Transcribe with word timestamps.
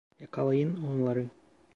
Yakalayın 0.21 0.83
onları! 0.83 1.29